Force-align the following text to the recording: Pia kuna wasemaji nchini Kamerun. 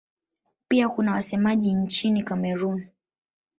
Pia 0.67 0.89
kuna 0.89 1.11
wasemaji 1.11 1.73
nchini 1.73 2.23
Kamerun. 2.23 2.87